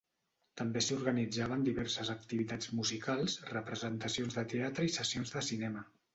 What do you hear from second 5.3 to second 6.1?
de cinema.